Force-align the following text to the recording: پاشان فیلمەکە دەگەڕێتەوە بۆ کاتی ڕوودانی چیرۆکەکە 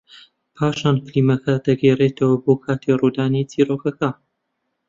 پاشان 0.57 0.95
فیلمەکە 1.07 1.53
دەگەڕێتەوە 1.67 2.35
بۆ 2.43 2.53
کاتی 2.63 2.97
ڕوودانی 3.01 3.47
چیرۆکەکە 3.51 4.09